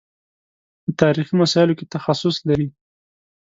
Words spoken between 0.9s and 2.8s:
تاریخي مسایلو کې تخصص لري.